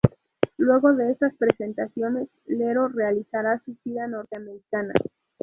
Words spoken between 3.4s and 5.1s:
su gira norteamericana.